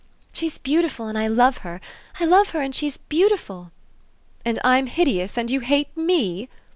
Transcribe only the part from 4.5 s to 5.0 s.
I'm